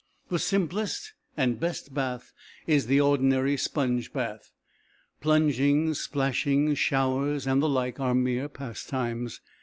The 0.29 0.39
simplest 0.39 1.13
and 1.37 1.59
best 1.59 1.93
bath 1.93 2.33
is 2.65 2.87
the 2.87 2.99
ordinary 2.99 3.55
sponge 3.55 4.11
bath. 4.11 4.51
Plungings, 5.21 5.97
splashings, 5.99 6.79
showers, 6.79 7.45
and 7.45 7.61
the 7.61 7.69
like 7.69 7.99
are 7.99 8.15
mere 8.15 8.49
pastimes. 8.49 9.41